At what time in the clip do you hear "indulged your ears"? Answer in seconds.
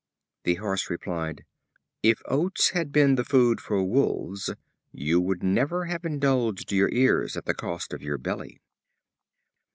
6.05-7.37